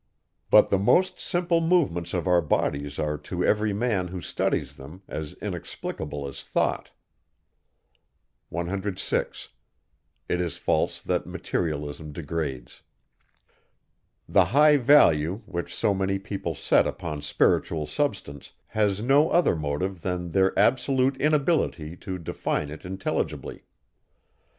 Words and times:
But 0.49 0.69
the 0.71 0.79
most 0.79 1.19
simple 1.19 1.61
movements 1.61 2.11
of 2.15 2.25
our 2.25 2.41
bodies 2.41 2.97
are 2.97 3.19
to 3.19 3.45
every 3.45 3.71
man, 3.71 4.07
who 4.07 4.19
studies 4.19 4.75
them, 4.75 5.03
as 5.07 5.33
inexplicable 5.33 6.27
as 6.27 6.41
thought. 6.41 6.89
106. 8.49 9.49
The 10.27 10.49
high 14.47 14.77
value, 14.77 15.41
which 15.45 15.75
so 15.75 15.93
many 15.93 16.17
people 16.17 16.55
set 16.55 16.87
upon 16.87 17.21
spiritual 17.21 17.85
substance, 17.85 18.53
has 18.69 19.03
no 19.03 19.29
other 19.29 19.55
motive 19.55 20.01
than 20.01 20.31
their 20.31 20.57
absolute 20.57 21.15
inability 21.17 21.95
to 21.97 22.17
define 22.17 22.71
it 22.71 22.83
intelligibly. 22.85 23.65